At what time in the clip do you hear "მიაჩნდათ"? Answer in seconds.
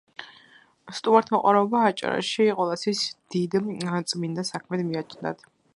4.91-5.51